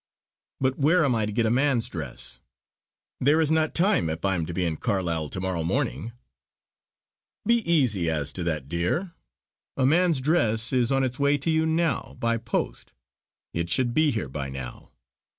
"But 0.59 0.79
where 0.79 1.05
am 1.05 1.13
I 1.13 1.27
to 1.27 1.31
get 1.31 1.45
a 1.45 1.51
man's 1.51 1.87
dress? 1.87 2.39
There 3.19 3.39
is 3.39 3.51
not 3.51 3.75
time 3.75 4.09
if 4.09 4.25
I 4.25 4.33
am 4.33 4.47
to 4.47 4.53
be 4.53 4.65
in 4.65 4.77
Carlisle 4.77 5.29
to 5.29 5.39
morrow 5.39 5.63
morning." 5.63 6.13
"Be 7.45 7.57
easy 7.71 8.09
as 8.09 8.33
to 8.33 8.43
that, 8.45 8.67
dear. 8.67 9.13
A 9.77 9.85
man's 9.85 10.19
dress 10.19 10.73
is 10.73 10.91
on 10.91 11.03
its 11.03 11.19
way 11.19 11.37
to 11.37 11.51
you 11.51 11.67
now 11.67 12.17
by 12.19 12.37
post. 12.37 12.93
It 13.53 13.69
should 13.69 13.93
be 13.93 14.09
here 14.09 14.27
by 14.27 14.49
now. 14.49 14.89